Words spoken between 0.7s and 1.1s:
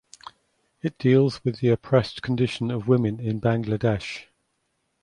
It